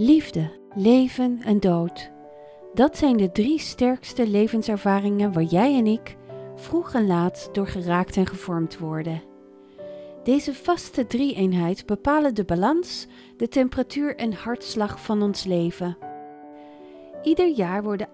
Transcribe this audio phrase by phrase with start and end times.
[0.00, 2.10] Liefde, leven en dood.
[2.74, 6.16] Dat zijn de drie sterkste levenservaringen waar jij en ik
[6.54, 9.22] vroeg en laat door geraakt en gevormd worden.
[10.22, 13.06] Deze vaste drie-eenheid bepalen de balans,
[13.36, 15.96] de temperatuur en hartslag van ons leven.
[17.22, 18.08] Ieder jaar worden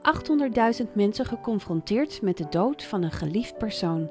[0.83, 4.11] 800.000 mensen geconfronteerd met de dood van een geliefd persoon.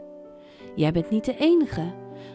[0.75, 1.93] Jij bent niet de enige,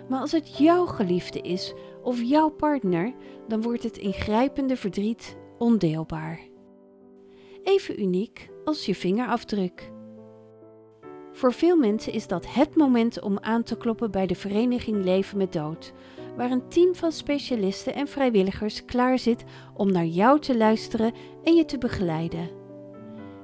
[0.09, 3.15] maar als het jouw geliefde is of jouw partner,
[3.49, 6.41] dan wordt het ingrijpende verdriet ondeelbaar.
[7.63, 9.91] Even uniek als je vingerafdruk.
[11.33, 15.39] Voor veel mensen is dat het moment om aan te kloppen bij de vereniging Leven
[15.39, 15.93] met Dood,
[16.37, 19.45] waar een team van specialisten en vrijwilligers klaar zit
[19.75, 21.13] om naar jou te luisteren
[21.45, 22.51] en je te begeleiden.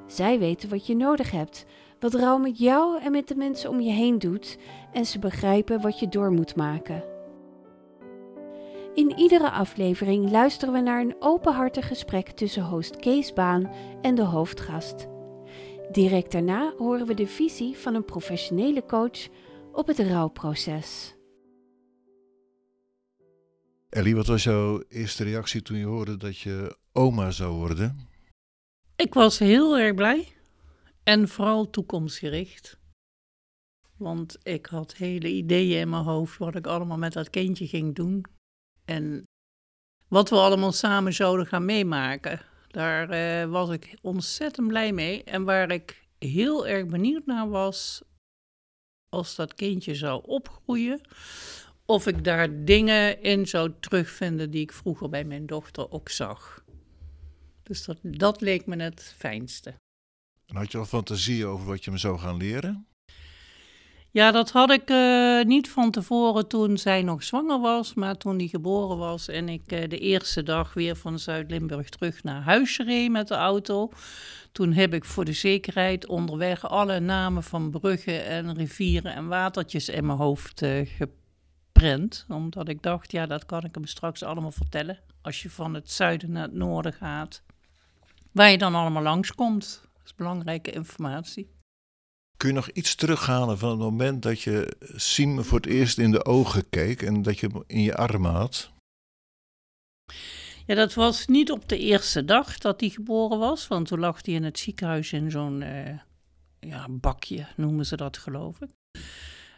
[0.06, 1.66] Zij weten wat je nodig hebt,
[2.00, 4.58] wat rouw met jou en met de mensen om je heen doet,
[4.92, 7.13] en ze begrijpen wat je door moet maken.
[8.94, 14.22] In iedere aflevering luisteren we naar een openhartig gesprek tussen host Kees Baan en de
[14.22, 15.06] hoofdgast.
[15.90, 19.28] Direct daarna horen we de visie van een professionele coach
[19.72, 21.14] op het rouwproces.
[23.88, 28.08] Ellie, wat was jouw eerste reactie toen je hoorde dat je oma zou worden?
[28.96, 30.28] Ik was heel erg blij
[31.02, 32.78] en vooral toekomstgericht.
[33.96, 37.94] Want ik had hele ideeën in mijn hoofd wat ik allemaal met dat kindje ging
[37.94, 38.24] doen.
[38.84, 39.26] En
[40.08, 42.40] wat we allemaal samen zouden gaan meemaken.
[42.68, 45.24] Daar uh, was ik ontzettend blij mee.
[45.24, 48.02] En waar ik heel erg benieuwd naar was,
[49.08, 51.00] als dat kindje zou opgroeien,
[51.86, 56.64] of ik daar dingen in zou terugvinden die ik vroeger bij mijn dochter ook zag.
[57.62, 59.74] Dus dat, dat leek me het fijnste.
[60.46, 62.86] En had je al fantasie over wat je me zou gaan leren?
[64.14, 68.36] Ja, dat had ik uh, niet van tevoren toen zij nog zwanger was, maar toen
[68.36, 72.78] die geboren was en ik uh, de eerste dag weer van Zuid-Limburg terug naar huis
[72.78, 73.90] reed met de auto.
[74.52, 79.88] Toen heb ik voor de zekerheid onderweg alle namen van bruggen en rivieren en watertjes
[79.88, 82.26] in mijn hoofd uh, geprent.
[82.28, 84.98] Omdat ik dacht, ja, dat kan ik hem straks allemaal vertellen.
[85.22, 87.42] Als je van het zuiden naar het noorden gaat,
[88.32, 89.80] waar je dan allemaal langskomt.
[89.82, 91.53] Dat is belangrijke informatie.
[92.36, 96.10] Kun je nog iets terughalen van het moment dat je Siem voor het eerst in
[96.10, 98.72] de ogen keek en dat je hem in je armen had?
[100.66, 104.24] Ja, dat was niet op de eerste dag dat hij geboren was, want toen lag
[104.24, 105.98] hij in het ziekenhuis in zo'n uh,
[106.60, 108.70] ja, bakje, noemen ze dat geloof ik.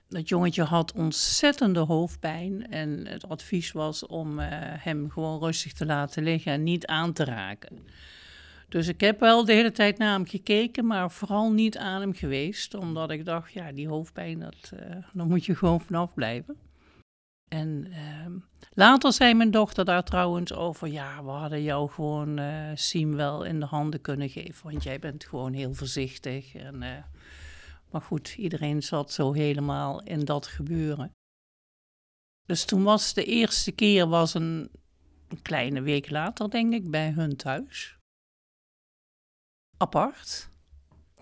[0.09, 5.87] Dat jongetje had ontzettende hoofdpijn en het advies was om uh, hem gewoon rustig te
[5.87, 7.87] laten liggen en niet aan te raken.
[8.69, 12.13] Dus ik heb wel de hele tijd naar hem gekeken, maar vooral niet aan hem
[12.13, 12.75] geweest.
[12.75, 14.81] Omdat ik dacht, ja, die hoofdpijn, dat, uh,
[15.13, 16.57] daar moet je gewoon vanaf blijven.
[17.49, 18.27] En uh,
[18.73, 23.45] later zei mijn dochter daar trouwens over, ja, we hadden jou gewoon uh, Siem wel
[23.45, 24.71] in de handen kunnen geven.
[24.71, 26.55] Want jij bent gewoon heel voorzichtig.
[26.55, 26.91] En, uh,
[27.91, 31.11] maar goed, iedereen zat zo helemaal in dat gebeuren.
[32.47, 34.71] Dus toen was de eerste keer, was een,
[35.29, 37.96] een kleine week later denk ik, bij hun thuis
[39.77, 40.49] apart.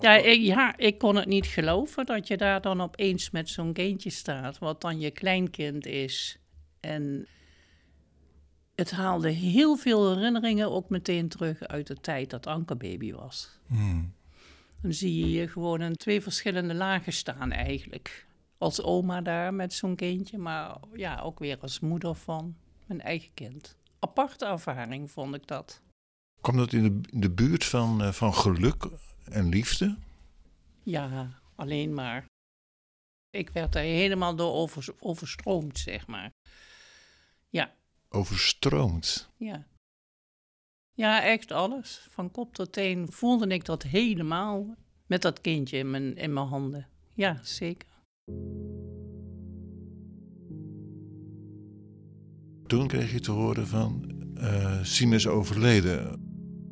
[0.00, 3.72] Ja ik, ja, ik kon het niet geloven dat je daar dan opeens met zo'n
[3.72, 6.38] kindje staat, wat dan je kleinkind is.
[6.80, 7.26] En
[8.74, 13.58] het haalde heel veel herinneringen ook meteen terug uit de tijd dat Anke baby was.
[13.66, 14.14] Hmm.
[14.80, 18.26] Dan zie je je gewoon in twee verschillende lagen staan eigenlijk.
[18.58, 22.56] Als oma daar met zo'n kindje, maar ja, ook weer als moeder van
[22.86, 23.76] mijn eigen kind.
[23.98, 25.82] Aparte ervaring vond ik dat.
[26.44, 28.88] Kwam dat in de, in de buurt van, uh, van geluk
[29.24, 29.96] en liefde?
[30.82, 32.26] Ja, alleen maar.
[33.30, 36.30] Ik werd daar helemaal door over, overstroomd, zeg maar.
[37.48, 37.74] Ja.
[38.08, 39.30] Overstroomd?
[39.36, 39.66] Ja.
[40.92, 42.06] Ja, echt alles.
[42.10, 44.74] Van kop tot teen voelde ik dat helemaal
[45.06, 46.88] met dat kindje in mijn, in mijn handen.
[47.14, 47.88] Ja, zeker.
[52.66, 56.23] Toen kreeg je te horen van uh, is overleden.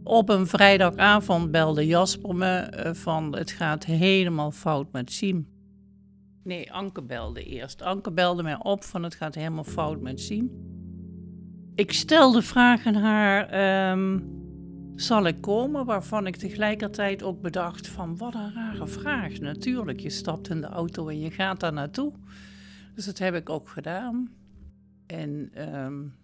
[0.05, 5.49] Op een vrijdagavond belde Jasper me uh, van het gaat helemaal fout met Siem.
[6.43, 7.83] Nee, Anke belde eerst.
[7.83, 10.51] Anke belde mij op van het gaat helemaal fout met Siem.
[11.75, 14.41] Ik stelde vraag aan haar, um,
[14.95, 15.85] zal ik komen?
[15.85, 19.39] Waarvan ik tegelijkertijd ook bedacht van wat een rare vraag.
[19.39, 22.13] Natuurlijk, je stapt in de auto en je gaat daar naartoe.
[22.95, 24.31] Dus dat heb ik ook gedaan.
[25.07, 25.51] En
[25.85, 26.15] um,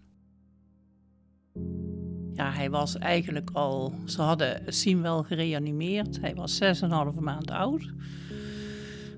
[2.43, 3.93] hij was eigenlijk al.
[4.05, 6.21] Ze hadden Siem wel gereanimeerd.
[6.21, 6.59] Hij was
[7.13, 7.91] 6,5 maand oud.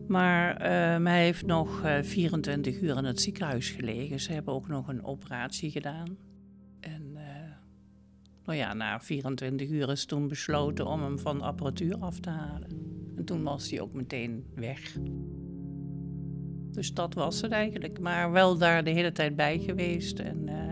[0.08, 4.20] Maar uh, hij heeft nog uh, eh, 24 uur in het ziekenhuis gelegen.
[4.20, 6.18] Ze hebben ook nog een operatie gedaan.
[6.80, 7.22] En uh,
[8.46, 12.30] Nou ja, na 24 uur is toen besloten om hem van de apparatuur af te
[12.30, 12.70] halen.
[13.18, 14.98] En toen was hij ook meteen weg.
[16.72, 18.00] Dus dat was het eigenlijk.
[18.00, 20.71] Maar wel daar de hele tijd bij geweest en eh,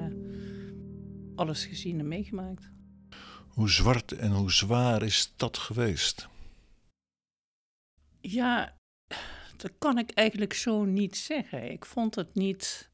[1.40, 2.72] alles gezien en meegemaakt.
[3.48, 6.28] Hoe zwart en hoe zwaar is dat geweest?
[8.22, 8.76] Ja,
[9.58, 11.72] dat kan ik eigenlijk zo niet zeggen.
[11.72, 12.90] Ik vond het niet.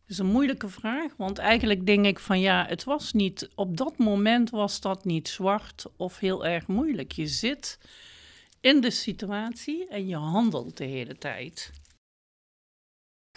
[0.00, 3.50] Het is een moeilijke vraag, want eigenlijk denk ik van ja, het was niet.
[3.54, 7.12] Op dat moment was dat niet zwart of heel erg moeilijk.
[7.12, 7.78] Je zit
[8.60, 11.72] in de situatie en je handelt de hele tijd.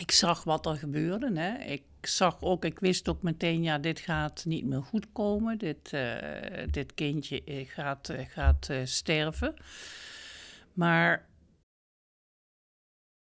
[0.01, 1.39] Ik zag wat er gebeurde.
[1.39, 1.57] Hè.
[1.57, 5.57] Ik zag ook, ik wist ook meteen, ja, dit gaat niet meer goed komen.
[5.57, 9.53] Dit, uh, dit kindje eh, gaat, uh, gaat sterven.
[10.73, 11.29] Maar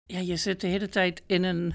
[0.03, 1.73] ja, je zit de hele tijd in een.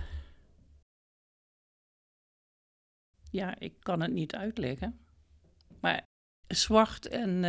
[3.31, 4.99] Ja, ik kan het niet uitleggen.
[5.81, 6.05] Maar
[6.47, 7.43] zwart en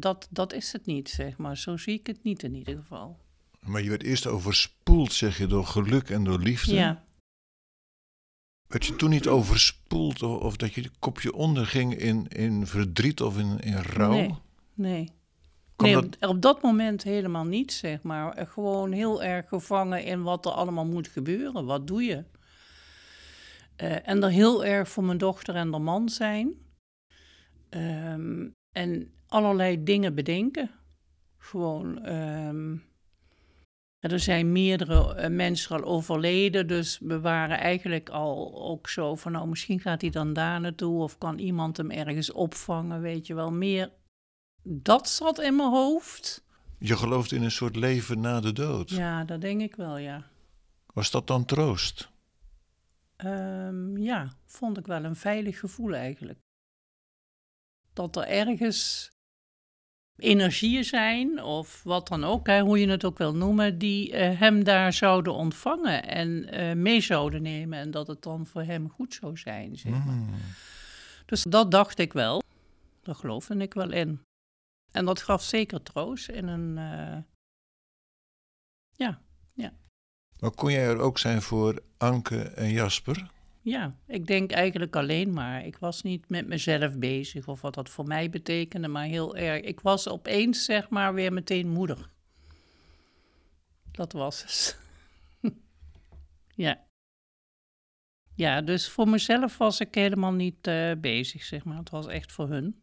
[0.00, 1.56] dat, dat is het niet, zeg maar.
[1.56, 3.20] Zo zie ik het niet in ieder geval.
[3.66, 6.74] Maar je werd eerst overspoeld, zeg je, door geluk en door liefde.
[6.74, 7.04] Ja.
[8.66, 13.38] Werd je toen niet overspoeld of, of dat je kopje onderging in, in verdriet of
[13.38, 14.10] in, in rouw?
[14.10, 14.34] Nee,
[14.74, 15.10] nee.
[15.76, 18.46] nee op, op, dat moment helemaal niet, zeg maar.
[18.48, 21.64] Gewoon heel erg gevangen in wat er allemaal moet gebeuren.
[21.64, 22.24] Wat doe je?
[23.76, 26.54] Uh, en er heel erg voor mijn dochter en de man zijn.
[27.70, 30.70] Um, en allerlei dingen bedenken.
[31.38, 32.08] Gewoon.
[32.12, 32.82] Um,
[34.10, 39.32] er zijn meerdere uh, mensen al overleden, dus we waren eigenlijk al ook zo van,
[39.32, 43.34] nou misschien gaat hij dan daar naartoe of kan iemand hem ergens opvangen, weet je
[43.34, 43.50] wel.
[43.50, 43.90] Meer
[44.62, 46.44] dat zat in mijn hoofd.
[46.78, 48.90] Je gelooft in een soort leven na de dood?
[48.90, 50.26] Ja, dat denk ik wel, ja.
[50.94, 52.10] Was dat dan troost?
[53.24, 56.38] Um, ja, vond ik wel een veilig gevoel eigenlijk
[57.92, 59.10] dat er ergens
[60.22, 64.40] energieën zijn, of wat dan ook, hè, hoe je het ook wil noemen, die uh,
[64.40, 67.78] hem daar zouden ontvangen en uh, mee zouden nemen.
[67.78, 69.76] En dat het dan voor hem goed zou zijn.
[69.76, 70.14] Zeg maar.
[70.14, 70.34] Mm.
[71.26, 72.42] Dus dat dacht ik wel.
[73.02, 74.20] Daar geloofde ik wel in.
[74.90, 76.76] En dat gaf zeker troost in een.
[76.76, 77.18] Uh,
[78.92, 79.20] ja,
[79.52, 79.72] ja.
[80.38, 83.30] Maar kon jij er ook zijn voor Anke en Jasper?
[83.64, 85.66] Ja, ik denk eigenlijk alleen maar.
[85.66, 89.60] Ik was niet met mezelf bezig of wat dat voor mij betekende, maar heel erg.
[89.62, 92.10] Ik was opeens, zeg maar, weer meteen moeder.
[93.90, 94.78] Dat was het.
[96.64, 96.86] ja.
[98.34, 101.78] Ja, dus voor mezelf was ik helemaal niet uh, bezig, zeg maar.
[101.78, 102.82] Het was echt voor hun.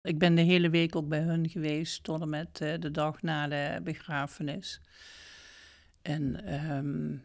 [0.00, 3.22] Ik ben de hele week ook bij hun geweest, tot en met uh, de dag
[3.22, 4.80] na de begrafenis.
[6.02, 7.24] En um,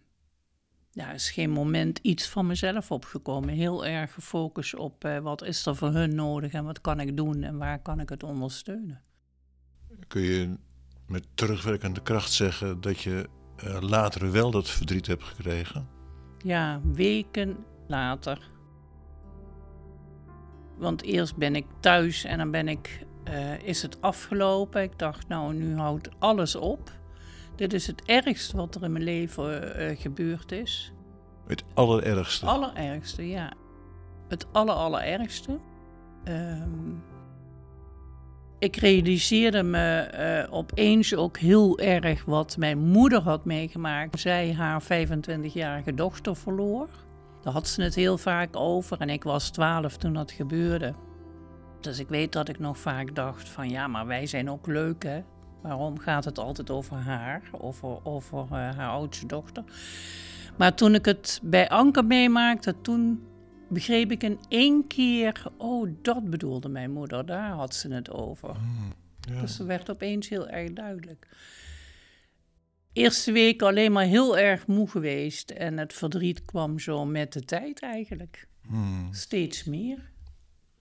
[0.97, 3.49] ja, is geen moment iets van mezelf opgekomen.
[3.49, 7.17] Heel erg gefocust op uh, wat is er voor hun nodig en wat kan ik
[7.17, 9.01] doen en waar kan ik het ondersteunen.
[10.07, 10.57] Kun je
[11.07, 13.29] met terugwerkende kracht zeggen dat je
[13.63, 15.88] uh, later wel dat verdriet hebt gekregen?
[16.38, 17.57] Ja, weken
[17.88, 18.50] later.
[20.77, 24.81] Want eerst ben ik thuis en dan ben ik, uh, is het afgelopen.
[24.81, 26.91] Ik dacht, nou, nu houdt alles op.
[27.57, 30.94] Dit is het ergste wat er in mijn leven uh, gebeurd is.
[31.48, 32.45] Het allerergste?
[32.45, 33.53] Het allerergste, ja.
[34.27, 35.60] Het aller, allerergste.
[36.27, 37.03] Um,
[38.60, 40.10] ik realiseerde me
[40.48, 44.20] uh, opeens ook heel erg wat mijn moeder had meegemaakt.
[44.20, 46.88] Zij haar 25-jarige dochter verloor.
[47.41, 50.93] Daar had ze het heel vaak over en ik was 12 toen dat gebeurde.
[51.79, 55.03] Dus ik weet dat ik nog vaak dacht van ja, maar wij zijn ook leuk
[55.03, 55.22] hè.
[55.67, 59.63] Waarom gaat het altijd over haar, over, over uh, haar oudste dochter?
[60.57, 63.24] Maar toen ik het bij Anke meemaakte, toen
[63.67, 68.50] begreep ik in één keer, oh, dat bedoelde mijn moeder, daar had ze het over.
[68.50, 69.41] Mm, ja.
[69.41, 71.27] Dus het werd opeens heel erg duidelijk.
[72.93, 77.41] Eerste week alleen maar heel erg moe geweest en het verdriet kwam zo met de
[77.41, 78.47] tijd eigenlijk.
[78.62, 79.13] Mm.
[79.13, 80.12] Steeds meer.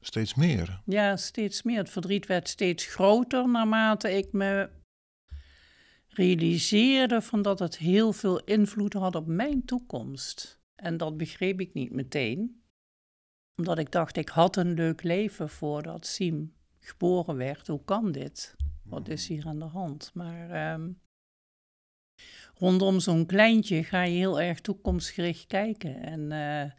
[0.07, 0.81] Steeds meer?
[0.85, 1.79] Ja, steeds meer.
[1.79, 4.71] Het verdriet werd steeds groter naarmate ik me
[6.09, 10.61] realiseerde van dat het heel veel invloed had op mijn toekomst.
[10.75, 12.63] En dat begreep ik niet meteen,
[13.57, 17.67] omdat ik dacht, ik had een leuk leven voordat Siem geboren werd.
[17.67, 18.57] Hoe kan dit?
[18.83, 20.11] Wat is hier aan de hand?
[20.15, 21.01] Maar um,
[22.55, 26.03] rondom zo'n kleintje ga je heel erg toekomstgericht kijken.
[26.03, 26.73] En uh,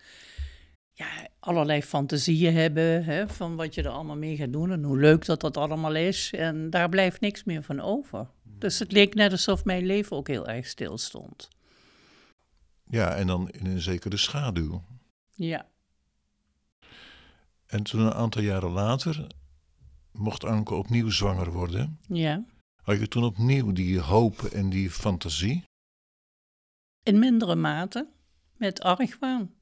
[0.97, 4.99] ja, allerlei fantasieën hebben hè, van wat je er allemaal mee gaat doen en hoe
[4.99, 6.33] leuk dat dat allemaal is.
[6.33, 8.27] En daar blijft niks meer van over.
[8.43, 11.49] Dus het leek net alsof mijn leven ook heel erg stil stond.
[12.89, 14.83] Ja, en dan in een zekere schaduw.
[15.35, 15.65] Ja.
[17.65, 19.27] En toen een aantal jaren later
[20.11, 21.99] mocht Anke opnieuw zwanger worden.
[22.07, 22.45] Ja.
[22.81, 25.63] Had je toen opnieuw die hoop en die fantasie?
[27.03, 28.07] In mindere mate,
[28.55, 29.56] met argwaan.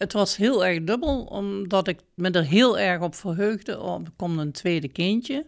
[0.00, 3.80] Het was heel erg dubbel, omdat ik me er heel erg op verheugde.
[3.80, 5.46] Oh, er komt een tweede kindje.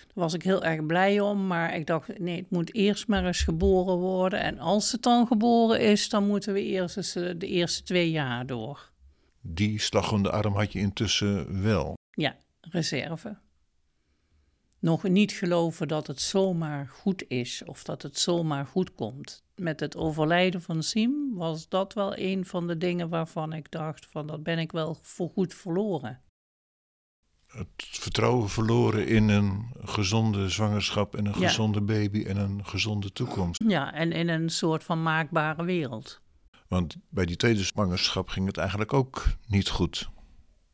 [0.00, 3.26] Daar was ik heel erg blij om, maar ik dacht, nee, het moet eerst maar
[3.26, 4.40] eens geboren worden.
[4.40, 8.10] En als het dan geboren is, dan moeten we eerst eens eh, de eerste twee
[8.10, 8.90] jaar door.
[9.40, 11.94] Die slag om de arm had je intussen wel.
[12.10, 13.36] Ja, reserve.
[14.84, 19.44] Nog niet geloven dat het zomaar goed is of dat het zomaar goed komt.
[19.56, 24.06] Met het overlijden van Siem was dat wel een van de dingen waarvan ik dacht
[24.10, 26.20] van dat ben ik wel voorgoed verloren.
[27.46, 31.46] Het vertrouwen verloren in een gezonde zwangerschap en een Ja.
[31.48, 33.62] gezonde baby en een gezonde toekomst.
[33.66, 36.20] Ja, en in een soort van maakbare wereld.
[36.68, 40.08] Want bij die tweede zwangerschap ging het eigenlijk ook niet goed.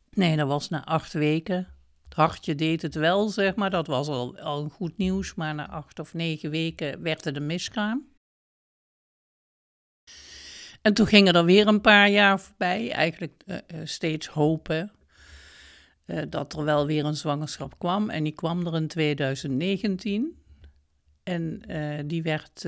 [0.09, 1.67] Nee, dat was na acht weken.
[2.11, 3.69] Het hartje deed het wel, zeg maar.
[3.69, 5.33] Dat was al, al goed nieuws.
[5.33, 8.07] Maar na acht of negen weken werd het een miskraam.
[10.81, 12.91] En toen gingen er weer een paar jaar voorbij.
[12.91, 14.91] Eigenlijk eh, eh, steeds hopen
[16.05, 18.09] eh, dat er wel weer een zwangerschap kwam.
[18.09, 20.43] En die kwam er in 2019.
[21.23, 21.61] En
[22.07, 22.65] die werd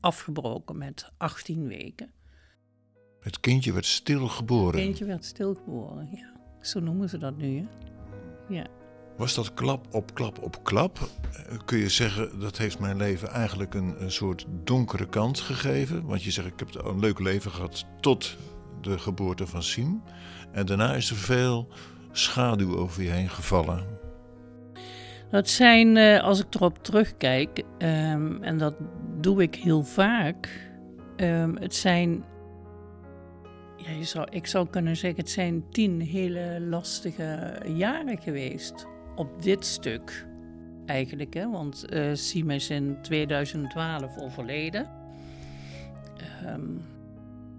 [0.00, 2.12] afgebroken met 18 weken.
[3.20, 4.74] Het kindje werd stilgeboren.
[4.74, 6.32] Het kindje werd stilgeboren, ja.
[6.60, 7.66] Zo noemen ze dat nu, hè.
[8.48, 8.66] Ja.
[9.16, 10.98] Was dat klap op klap op klap?
[10.98, 16.06] Eh, Kun je zeggen dat heeft mijn leven eigenlijk een, een soort donkere kant gegeven?
[16.06, 18.36] Want je zegt ik heb een leuk leven gehad tot
[18.80, 20.02] de geboorte van Siem.
[20.52, 21.68] En daarna is er veel
[22.12, 23.86] schaduw over je heen gevallen.
[25.30, 28.74] Dat zijn, eh, als ik erop terugkijk, ehm, en dat
[29.20, 30.70] doe ik heel vaak,
[31.16, 32.24] ehm, het zijn,
[33.96, 39.66] ja, zou, ik zou kunnen zeggen, het zijn tien hele lastige jaren geweest op dit
[39.66, 40.26] stuk
[40.86, 41.34] eigenlijk.
[41.34, 41.50] Hè?
[41.50, 44.90] Want Siem is in 2012 overleden.
[46.44, 46.70] Ehm,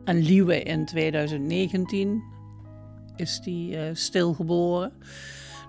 [0.03, 2.23] en Liewe in 2019
[3.15, 4.91] is die eh, stilgeboren.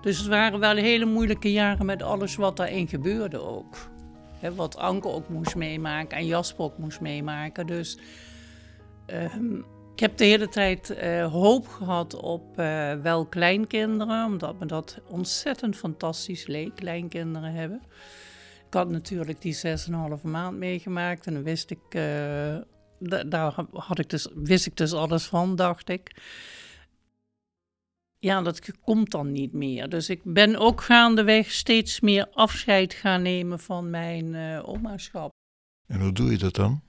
[0.01, 3.89] Dus het waren wel hele moeilijke jaren met alles wat daarin gebeurde ook.
[4.55, 7.67] Wat Anke ook moest meemaken en Jasper ook moest meemaken.
[7.67, 7.97] Dus
[9.05, 9.61] ehm,
[9.93, 14.99] ik heb de hele tijd eh, hoop gehad op eh, wel kleinkinderen, omdat me dat
[15.07, 17.81] ontzettend fantastisch leek, kleinkinderen hebben.
[18.67, 22.57] Ik had natuurlijk die 6,5 maand meegemaakt en dan wist ik, eh,
[22.99, 26.15] da- daar had ik dus, wist ik dus alles van, dacht ik
[28.17, 29.89] ja, dat komt dan niet meer.
[29.89, 35.29] Dus ik ben ook gaandeweg steeds meer afscheid gaan nemen van mijn omaschap.
[35.87, 36.81] En hoe doe je dat dan?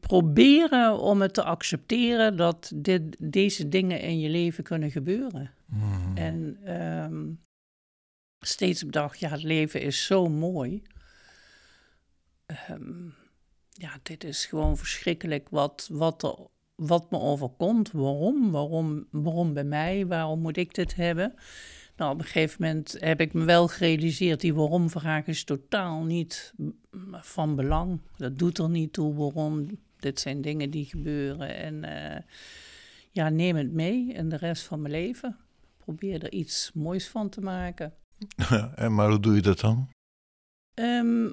[0.00, 5.50] Proberen om het te accepteren dat dit, deze dingen in je leven kunnen gebeuren.
[5.66, 6.16] Mhm.
[6.16, 7.32] En ehm,
[8.40, 10.82] steeds bedacht, ja, het leven is zo mooi.
[12.46, 13.08] Ehm,
[13.70, 16.36] ja, dit is gewoon verschrikkelijk wat, wat, er,
[16.74, 17.90] wat me overkomt.
[17.92, 18.50] Waarom?
[18.50, 19.06] waarom?
[19.10, 20.06] Waarom bij mij?
[20.06, 21.34] Waarom moet ik dit hebben?
[21.96, 26.54] Nou, op een gegeven moment heb ik me wel gerealiseerd, die waarom-vraag is totaal niet
[27.12, 28.00] van belang.
[28.16, 29.78] Dat doet er niet toe waarom.
[29.98, 31.56] Dit zijn dingen die gebeuren.
[31.56, 32.22] En eh,
[33.10, 35.36] ja, neem het mee in de rest van mijn leven.
[35.78, 37.94] Probeer er iets moois van te maken.
[38.74, 39.88] en maar hoe doe je dat dan?
[40.74, 41.32] Ehm,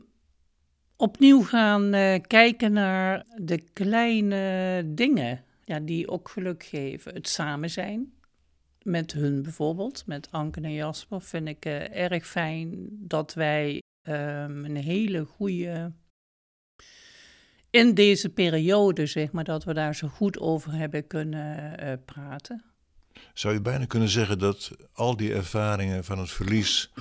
[0.95, 7.13] opnieuw gaan eh, kijken naar de kleine dingen ja, die ook geluk geven.
[7.13, 8.13] Het samen zijn
[8.83, 14.65] met hun bijvoorbeeld, met Anke en Jasper, vind ik eh, erg fijn dat wij ehm,
[14.65, 15.91] een hele goede.
[17.69, 22.63] In deze periode, zeg maar, dat we daar zo goed over hebben kunnen eh, praten.
[23.33, 26.91] Zou je bijna kunnen zeggen dat al die ervaringen van het verlies,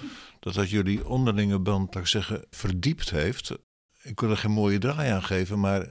[0.40, 3.52] dat dat jullie onderlinge band, laat ik zeggen, verdiept heeft?
[4.02, 5.88] Ik wil er geen mooie draai aan geven, maar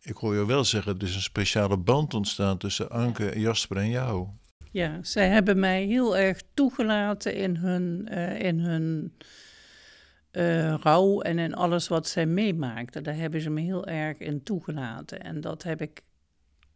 [0.00, 3.88] ik hoor je wel zeggen, er is een speciale band ontstaan tussen Anke, Jasper en
[3.88, 4.28] jou.
[4.70, 9.14] Ja, zij hebben mij heel erg toegelaten in hun, eh, in hun
[10.30, 13.02] eh, rouw en in alles wat zij meemaakten.
[13.02, 15.20] Daar hebben ze me heel erg in toegelaten.
[15.20, 16.02] En dat heb ik,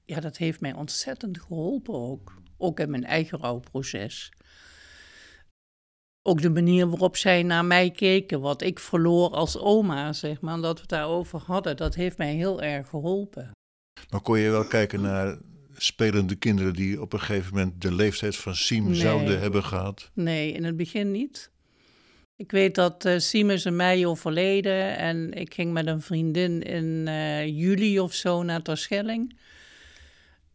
[0.05, 2.43] ja, dat heeft mij ontzettend geholpen ook.
[2.57, 4.33] Ook in mijn eigen rouwproces.
[6.23, 10.61] Ook de manier waarop zij naar mij keken, wat ik verloor als oma, zeg maar,
[10.61, 13.51] dat we het daarover hadden, dat heeft mij heel erg geholpen.
[14.11, 15.39] Maar kon je wel kijken naar
[15.77, 18.95] spelende kinderen die op een gegeven moment de leeftijd van Siem Nee.
[18.95, 20.11] zouden hebben gehad?
[20.15, 21.51] Nee, in het begin niet.
[22.37, 26.63] Ik weet dat eh Siem is in mei overleden en ik ging met een vriendin
[26.63, 29.37] in eh, juli of zo naar Terschelling.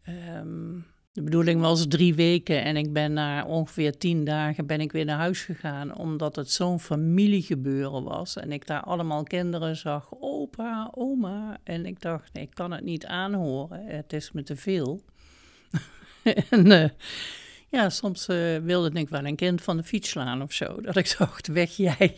[0.04, 0.78] Ehm,
[1.12, 5.06] De bedoeling was drie weken en ik ben na ongeveer tien dagen ben ik weer
[5.06, 8.36] naar huis gegaan, omdat het zo'n familiegebeuren was.
[8.36, 11.58] En ik daar allemaal kinderen zag, opa, oma.
[11.64, 15.02] En ik dacht, nee, ik kan het niet aanhoren, het is me te veel.
[16.50, 16.90] en uh,
[17.70, 20.82] ja, soms uh, wilde ik wel een kind van de fiets slaan of zo.
[20.82, 22.18] Dat ik dacht, weg jij.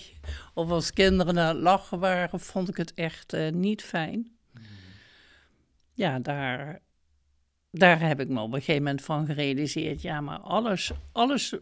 [0.54, 4.32] Of als kinderen naar het lachen waren, vond ik het echt uh, niet fijn.
[5.94, 6.82] Ja, daar,
[7.72, 10.02] daar heb ik me op een gegeven moment van gerealiseerd.
[10.02, 11.56] Ja, maar alles, alles,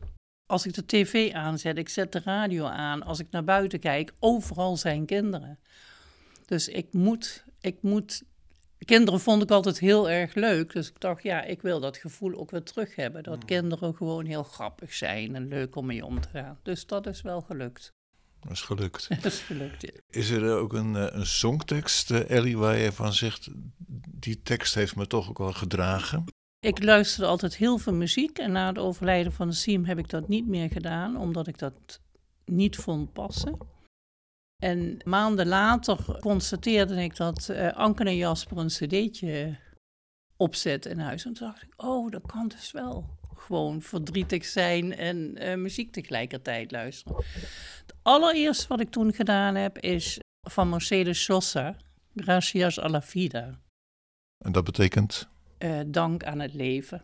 [0.46, 4.14] als ik de tv aanzet, ik zet de radio aan, als ik naar buiten kijk,
[4.20, 5.60] overal zijn kinderen.
[6.46, 8.24] Dus ik moet, ik moet
[8.86, 10.74] kinderen vond ik altijd heel erg leuk.
[10.74, 13.24] Dus ik dacht, ja, ik wil dat gevoel ook weer terug hebben.
[13.24, 16.60] Dat kinderen gewoon heel grappig zijn en leuk om mee om te gaan.
[16.64, 17.94] Dus dat is wel gelukt.
[18.40, 19.10] Dat is gelukt.
[19.22, 19.92] dat is gelukt, ja.
[20.10, 23.50] Is er ook een, een songtekst, Ellie, waar je van zegt...
[24.20, 26.24] die tekst heeft me toch ook wel gedragen?
[26.60, 28.38] Ik luisterde altijd heel veel muziek.
[28.38, 31.18] En na het overlijden van Siem heb ik dat niet meer gedaan...
[31.18, 32.02] omdat ik dat
[32.46, 33.58] niet vond passen.
[34.64, 39.58] En maanden later constateerde ik dat uh, Anke en Jasper een cd'tje
[40.38, 41.26] opzet in huis.
[41.26, 43.18] En toen dacht ik, oh, dat kan dus wel.
[43.36, 47.16] Gewoon verdrietig zijn en uh, muziek tegelijkertijd luisteren.
[47.86, 51.76] Het allereerste wat ik toen gedaan heb is van Mercedes Sosa,
[52.16, 53.60] Gracias a la vida.
[54.40, 55.28] En dat betekent?
[55.60, 57.02] Uh, dank aan het leven.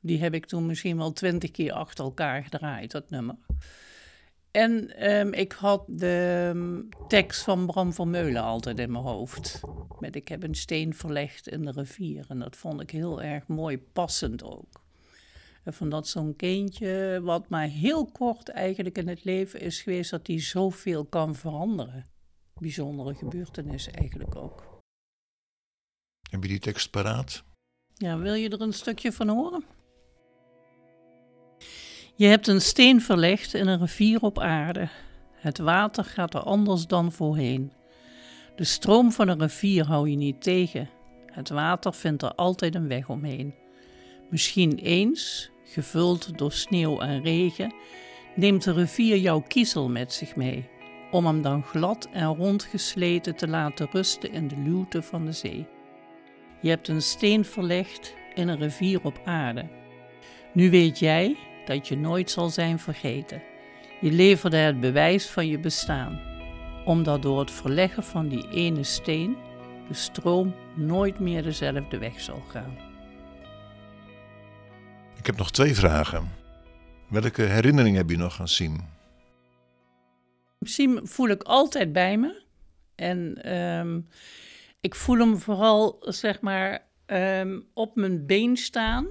[0.00, 3.36] Die heb ik toen misschien wel twintig keer achter elkaar gedraaid, dat nummer.
[4.50, 9.60] En um, ik had de um, tekst van Bram van Meulen altijd in mijn hoofd.
[9.98, 12.24] Met ik heb een steen verlegd in de rivier.
[12.28, 14.82] En dat vond ik heel erg mooi, passend ook.
[15.64, 20.10] En van dat zo'n kindje, wat maar heel kort eigenlijk in het leven is geweest,
[20.10, 22.06] dat die zoveel kan veranderen.
[22.54, 24.71] Bijzondere gebeurtenis eigenlijk ook.
[26.32, 27.44] Heb je die tekst paraat?
[27.94, 29.64] Ja, wil je er een stukje van horen?
[32.14, 34.88] Je hebt een steen verlegd in een rivier op aarde.
[35.32, 37.72] Het water gaat er anders dan voorheen.
[38.56, 40.90] De stroom van een rivier hou je niet tegen.
[41.26, 43.54] Het water vindt er altijd een weg omheen.
[44.30, 47.74] Misschien eens, gevuld door sneeuw en regen,
[48.34, 50.68] neemt de rivier jouw kiezel met zich mee,
[51.10, 55.66] om hem dan glad en rondgesleten te laten rusten in de luwte van de zee.
[56.62, 59.68] Je hebt een steen verlegd in een rivier op aarde.
[60.52, 63.42] Nu weet jij, dat je nooit zal zijn vergeten.
[64.00, 66.20] Je leverde het bewijs van je bestaan,
[66.84, 69.36] omdat door het verleggen van die ene steen
[69.88, 72.76] de stroom nooit meer dezelfde weg zal gaan.
[75.18, 76.30] Ik heb nog twee vragen.
[77.08, 78.80] Welke herinnering heb je nog aan Siem?
[80.60, 82.42] Siem voel ik altijd bij me.
[82.94, 84.08] En um,
[84.82, 89.06] ik voel hem vooral, zeg maar, um, op mijn been staan.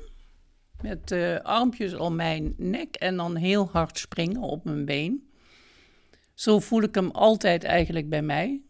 [0.81, 5.29] Met de armpjes om mijn nek en dan heel hard springen op mijn been.
[6.33, 8.61] Zo voel ik hem altijd eigenlijk bij mij.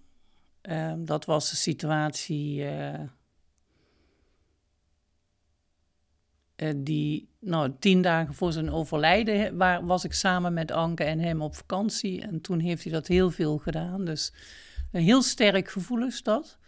[0.70, 3.00] Uh, dat was de situatie uh,
[6.58, 11.20] uh, die, nou, tien dagen voor zijn overlijden waar, was ik samen met Anke en
[11.20, 12.22] hem op vakantie.
[12.22, 14.06] En toen heeft hij dat heel veel gedaan.
[14.06, 14.34] Dus
[14.92, 16.60] een heel sterk gevoel is dat.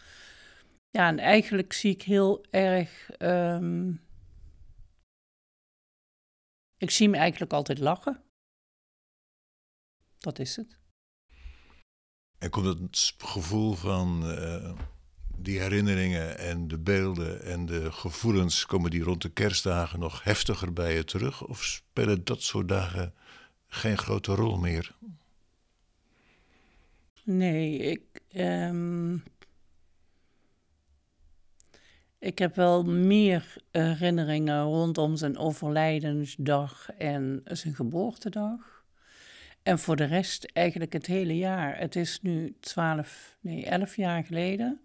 [0.93, 4.01] Ja, en eigenlijk zie ik heel erg um,
[6.77, 8.23] ik zie hem eigenlijk altijd lachen.
[10.17, 10.77] Dat is het.
[12.37, 14.73] En komt het gevoel van uh,
[15.37, 20.73] die herinneringen en de beelden en de gevoelens, komen die rond de kerstdagen nog heftiger
[20.73, 21.43] bij je terug?
[21.47, 23.13] Of spelen dat soort dagen
[23.67, 24.95] geen grote rol meer?
[27.23, 28.21] Nee, ik.
[28.35, 29.23] Um,
[32.23, 38.83] ik heb wel meer herinneringen rondom zijn overlijdensdag en zijn geboortedag.
[39.63, 41.79] En voor de rest eigenlijk het hele jaar.
[41.79, 44.81] Het is nu twaalf, nee, elf jaar geleden.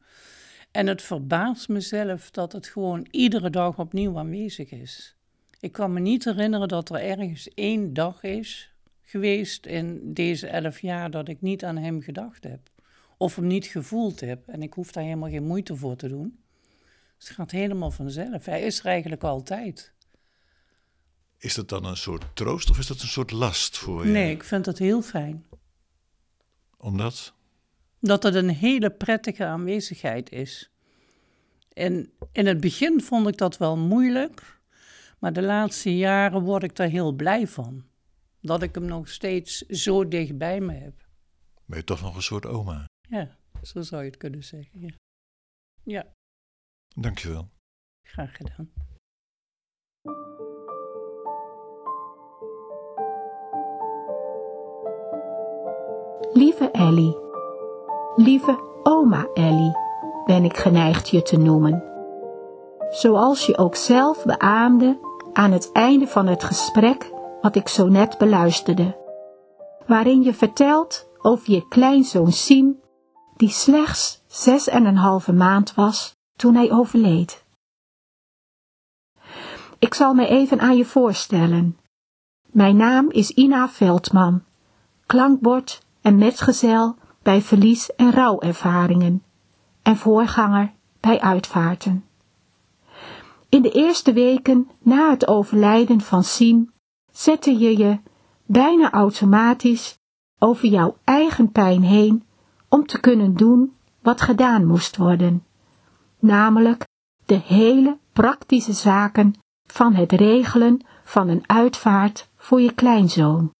[0.71, 5.17] En het verbaast mezelf dat het gewoon iedere dag opnieuw aanwezig is.
[5.61, 8.73] Ik kan me niet herinneren dat er ergens één dag is
[9.03, 12.61] geweest in deze elf jaar dat ik niet aan hem gedacht heb.
[13.17, 14.49] Of hem niet gevoeld heb.
[14.49, 16.39] En ik hoef daar helemaal geen moeite voor te doen.
[17.19, 18.45] Het gaat helemaal vanzelf.
[18.45, 19.93] Hij is er eigenlijk altijd.
[21.39, 24.13] Is dat dan een soort troost of is dat een soort last voor je?
[24.13, 25.47] Nee, ik vind dat heel fijn.
[26.77, 27.33] Omdat?
[28.01, 30.71] Dat het een hele prettige aanwezigheid is.
[31.73, 34.61] En in het begin vond ik dat wel moeilijk,
[35.19, 37.87] maar de laatste jaren word ik daar heel blij van.
[38.41, 41.07] Dat ik hem nog steeds zo dicht bij me heb.
[41.65, 42.85] Ben je toch nog een soort oma?
[43.09, 44.81] Ja, zo zou je het kunnen zeggen.
[44.81, 44.95] Ja.
[45.83, 46.17] ja.
[47.01, 47.49] Dankjewel.
[48.03, 48.71] Graag gedaan.
[56.33, 57.17] Lieve Ellie,
[58.17, 59.73] lieve oma Ellie,
[60.25, 61.83] ben ik geneigd je te noemen.
[62.91, 64.99] Zoals je ook zelf beaamde
[65.33, 68.97] aan het einde van het gesprek wat ik zo net beluisterde,
[69.87, 72.81] waarin je vertelt over je kleinzoon Siem,
[73.37, 77.45] die slechts zes en een halve maand was toen hij overleed.
[79.79, 81.79] Ik zal me even aan je voorstellen.
[82.47, 84.43] Mijn naam is Ina Veldman,
[85.07, 89.23] klankbord en metgezel bij verlies- en rouwervaringen
[89.83, 92.05] en voorganger bij uitvaarten.
[93.49, 96.73] In de eerste weken na het overlijden van Siem
[97.13, 97.99] zette je je
[98.47, 99.99] bijna automatisch
[100.39, 102.25] over jouw eigen pijn heen
[102.69, 105.47] om te kunnen doen wat gedaan moest worden,
[106.19, 106.87] namelijk
[107.25, 109.35] de hele praktische zaken
[109.67, 113.51] van het regelen van een uitvaart voor je kleinzoon.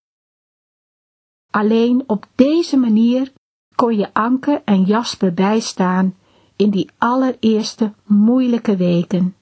[1.51, 3.33] Alleen op deze manier
[3.75, 6.17] kon je Anke en Jasper bijstaan
[6.57, 9.37] in die allereerste moeilijke weken.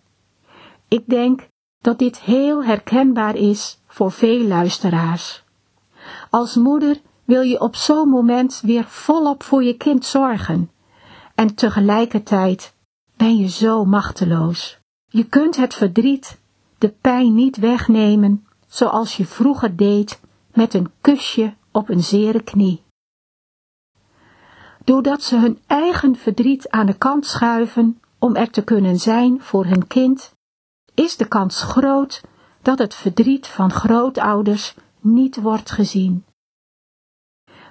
[0.89, 1.49] Ik denk
[1.79, 5.45] dat dit heel herkenbaar is voor veel luisteraars.
[6.31, 10.71] Als moeder wil je op zo'n moment weer volop voor je kind zorgen
[11.35, 12.75] en tegelijkertijd
[13.17, 14.79] ben je zo machteloos.
[15.07, 16.39] Je kunt het verdriet,
[16.79, 20.21] de pijn niet wegnemen zoals je vroeger deed
[20.53, 22.85] met een kusje op een zere knie.
[24.85, 29.65] Doordat ze hun eigen verdriet aan de kant schuiven om er te kunnen zijn voor
[29.65, 30.35] hun kind,
[30.95, 32.23] is de kans groot
[32.63, 36.25] dat het verdriet van grootouders niet wordt gezien.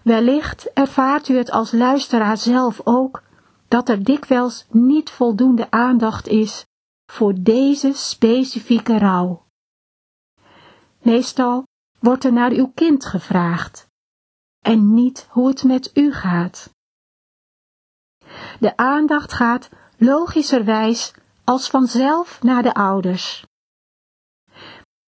[0.04, 3.24] Wellicht ervaart u het als luisteraar zelf ook,
[3.68, 6.66] dat er dikwijls niet voldoende aandacht is
[7.12, 9.46] voor deze specifieke rouw.
[11.02, 11.64] Meestal
[12.00, 13.88] wordt er naar uw kind gevraagd
[14.66, 16.70] en niet hoe het met u gaat.
[18.60, 23.46] De aandacht gaat logischerwijs als vanzelf naar de ouders.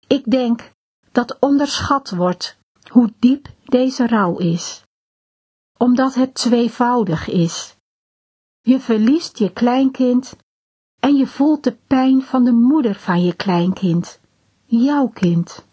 [0.07, 0.71] Ik denk
[1.11, 2.57] dat onderschat wordt
[2.91, 4.83] hoe diep deze rouw is,
[5.77, 7.72] omdat het tweevoudig is.
[8.65, 10.35] Je verliest je kleinkind
[10.99, 14.19] en je voelt de pijn van de moeder van je kleinkind,
[14.65, 15.65] jouw kind.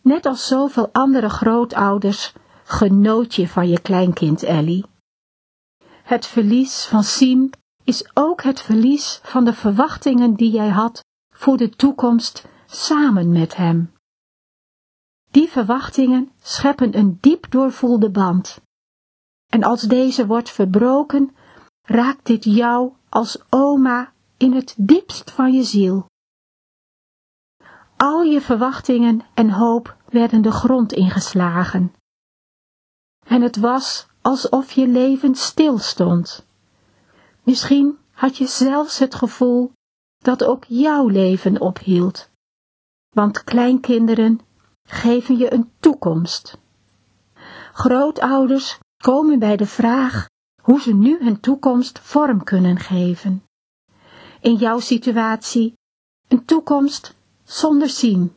[0.00, 2.32] Net als zoveel andere grootouders
[2.64, 4.84] genoot je van je kleinkind Ellie.
[6.02, 7.50] Het verlies van Siem
[7.84, 13.56] is ook het verlies van de verwachtingen die jij had voor de toekomst samen met
[13.56, 13.92] hem.
[15.30, 18.60] Die verwachtingen scheppen een diep doorvoelde band.
[19.46, 21.36] En als deze wordt verbroken,
[21.82, 26.06] raakt dit jou als oma in het diepst van je ziel.
[27.96, 31.94] Al je verwachtingen en hoop werden de grond ingeslagen.
[33.26, 36.46] En het was alsof je leven stilstond.
[37.42, 39.72] Misschien had je zelfs het gevoel
[40.18, 42.30] dat ook jouw leven ophield.
[43.08, 44.40] Want kleinkinderen
[44.88, 46.58] geven je een toekomst.
[47.72, 50.30] Grootouders komen bij de vraag
[50.62, 53.42] hoe ze nu hun toekomst vorm kunnen geven.
[54.40, 55.74] In jouw situatie
[56.28, 58.36] een toekomst zonder zien,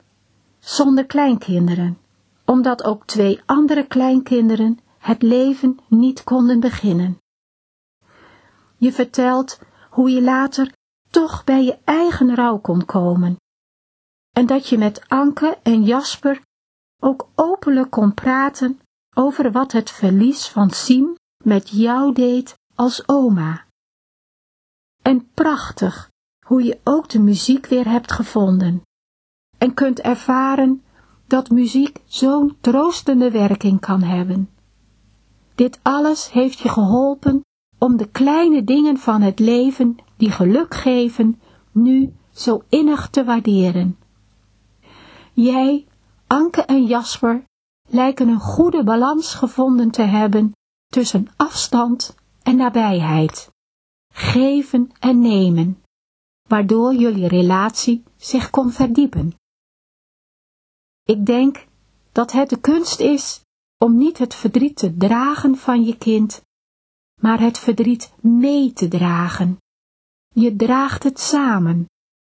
[0.60, 1.98] zonder kleinkinderen,
[2.46, 7.18] omdat ook twee andere kleinkinderen het leven niet konden beginnen.
[8.78, 9.60] Je vertelt
[9.90, 10.74] hoe je later
[11.10, 13.38] toch bij je eigen rouw kon komen.
[14.32, 16.42] En dat je met Anke en Jasper
[17.02, 18.80] ook openlijk kon praten
[19.14, 23.66] over wat het verlies van Siem met jou deed als oma.
[25.02, 26.12] En prachtig
[26.46, 28.82] hoe je ook de muziek weer hebt gevonden
[29.58, 30.84] en kunt ervaren
[31.28, 34.50] dat muziek zo'n troostende werking kan hebben.
[35.56, 37.42] Dit alles heeft je geholpen
[37.78, 43.98] om de kleine dingen van het leven die geluk geven, nu zo innig te waarderen.
[45.34, 45.88] Jij,
[46.28, 47.44] Anke en Jasper
[47.90, 50.54] lijken een goede balans gevonden te hebben
[50.86, 53.52] tussen afstand en nabijheid,
[54.14, 55.84] geven en nemen,
[56.50, 59.34] waardoor jullie relatie zich kon verdiepen.
[61.04, 61.68] Ik denk
[62.12, 63.42] dat het de kunst is
[63.78, 66.42] om niet het verdriet te dragen van je kind,
[67.22, 69.58] maar het verdriet mee te dragen.
[70.34, 71.86] Je draagt het samen,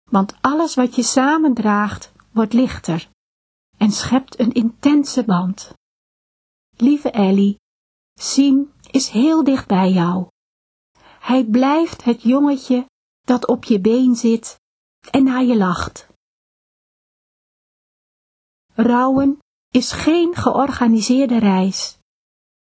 [0.09, 3.09] want alles wat je samen draagt, wordt lichter
[3.77, 5.73] en schept een intense band.
[6.77, 7.59] Lieve Ellie,
[8.19, 10.27] Siem is heel dicht bij jou.
[11.19, 14.59] Hij blijft het jongetje dat op je been zit
[15.11, 16.07] en naar je lacht.
[18.73, 19.39] Rouwen
[19.71, 21.97] is geen georganiseerde reis.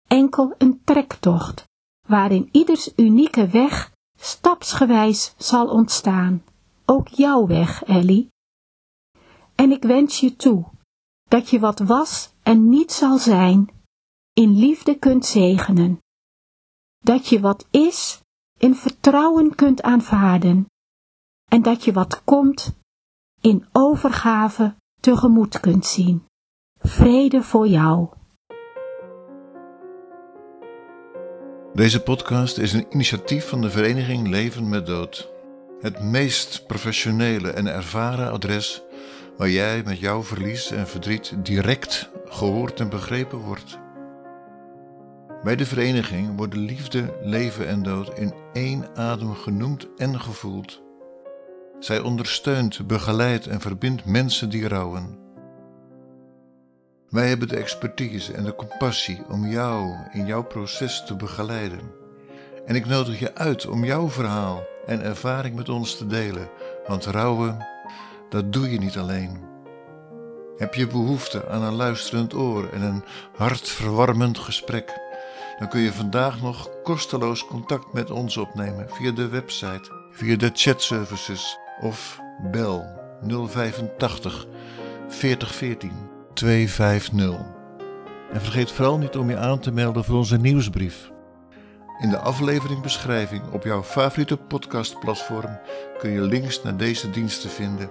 [0.06, 1.64] enkel een trektocht,
[2.08, 6.44] waarin ieders unieke weg stapsgewijs zal ontstaan.
[6.84, 8.28] Ook jouw weg, Ellie.
[9.54, 10.64] En ik wens je toe,
[11.28, 13.75] dat je wat was en niet zal zijn,
[14.40, 15.98] in liefde kunt zegenen.
[16.98, 18.20] Dat je wat is,
[18.58, 20.66] in vertrouwen kunt aanvaarden.
[21.50, 22.78] En dat je wat komt,
[23.40, 26.26] in overgave tegemoet kunt zien.
[26.78, 28.08] Vrede voor jou.
[31.72, 35.30] Deze podcast is een initiatief van de vereniging Leven met Dood.
[35.80, 38.82] Het meest professionele en ervaren adres
[39.36, 43.84] waar jij met jouw verlies en verdriet direct gehoord en begrepen wordt.
[45.46, 50.82] Bij de vereniging worden liefde, leven en dood in één adem genoemd en gevoeld.
[51.78, 55.18] Zij ondersteunt, begeleidt en verbindt mensen die rouwen.
[57.08, 61.80] Wij hebben de expertise en de compassie om jou in jouw proces te begeleiden.
[62.64, 66.48] En ik nodig je uit om jouw verhaal en ervaring met ons te delen,
[66.86, 67.66] want rouwen,
[68.28, 69.40] dat doe je niet alleen.
[70.56, 73.04] Heb je behoefte aan een luisterend oor en een
[73.36, 75.05] hartverwarmend gesprek?
[75.58, 80.50] Dan kun je vandaag nog kosteloos contact met ons opnemen via de website, via de
[80.54, 82.84] chatservices of bel
[83.48, 84.46] 085
[85.08, 85.92] 4014
[86.32, 87.54] 250.
[88.32, 91.10] En vergeet vooral niet om je aan te melden voor onze nieuwsbrief.
[92.00, 95.58] In de afleveringbeschrijving op jouw favoriete podcastplatform
[95.98, 97.90] kun je links naar deze diensten vinden.